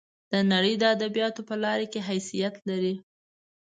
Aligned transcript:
د 0.31 0.33
نړۍ 0.51 0.73
د 0.79 0.83
ادبیاتو 0.95 1.41
په 1.49 1.55
لار 1.63 1.79
کې 1.91 1.99
حیثیت 2.09 2.55
لري. 2.69 2.95